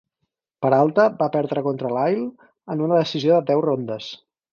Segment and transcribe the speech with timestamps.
[0.65, 2.23] Peralta va perdre contra Lyle
[2.77, 4.09] en una decisió de deu rondes.